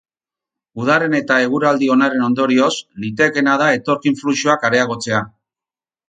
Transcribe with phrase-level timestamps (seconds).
[0.83, 2.71] Udaren eta eguraldi onaren ondorioz,
[3.03, 5.21] litekeena da etorkin-fluxuak areagotzea.